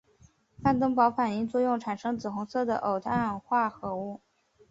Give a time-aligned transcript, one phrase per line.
[0.63, 4.19] 范登堡反应作用产生紫红色的偶氮化合物。